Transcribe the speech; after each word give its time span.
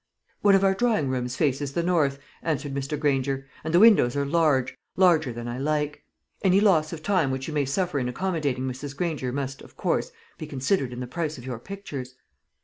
"One 0.41 0.55
of 0.55 0.63
our 0.63 0.73
drawing 0.73 1.09
rooms 1.09 1.35
faces 1.35 1.73
the 1.73 1.83
north," 1.83 2.17
answered 2.41 2.73
Mr. 2.73 2.99
Granger, 2.99 3.45
"and 3.63 3.71
the 3.71 3.79
windows 3.79 4.15
are 4.15 4.25
large 4.25 4.75
larger 4.95 5.31
than 5.31 5.47
I 5.47 5.59
like. 5.59 6.03
Any 6.41 6.59
loss 6.59 6.91
of 6.91 7.03
time 7.03 7.29
which 7.29 7.47
you 7.47 7.53
may 7.53 7.65
suffer 7.65 7.99
in 7.99 8.09
accommodating 8.09 8.63
Mrs. 8.67 8.97
Granger 8.97 9.31
must, 9.31 9.61
of 9.61 9.77
course, 9.77 10.11
be 10.39 10.47
considered 10.47 10.91
in 10.91 11.01
the 11.01 11.05
price 11.05 11.37
of 11.37 11.45
your 11.45 11.59
pictures." 11.59 12.15